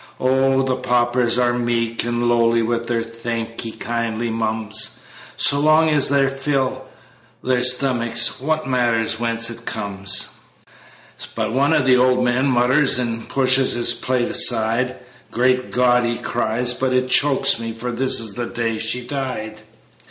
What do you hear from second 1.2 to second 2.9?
are meek and lowly With